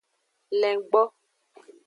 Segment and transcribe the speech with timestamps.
[0.61, 1.01] Lengbo.